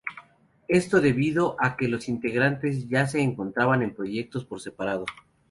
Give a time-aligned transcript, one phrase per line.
[0.67, 5.05] Esto debido a que los integrantes ya se encontraban en proyectos por separado.